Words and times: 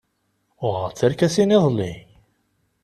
Uɣeɣ-d 0.65 0.95
tarkasin 0.99 1.55
iḍelli. 1.57 1.93